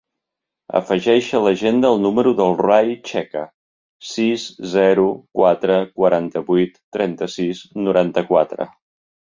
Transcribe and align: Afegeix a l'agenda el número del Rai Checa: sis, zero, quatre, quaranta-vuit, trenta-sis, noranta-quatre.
Afegeix 0.77 1.27
a 1.39 1.41
l'agenda 1.47 1.91
el 1.97 2.01
número 2.05 2.33
del 2.39 2.57
Rai 2.67 2.89
Checa: 3.11 3.45
sis, 4.13 4.49
zero, 4.75 5.07
quatre, 5.43 5.81
quaranta-vuit, 6.01 6.85
trenta-sis, 6.99 7.67
noranta-quatre. 7.89 8.71